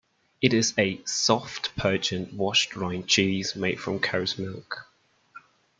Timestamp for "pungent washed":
1.75-2.75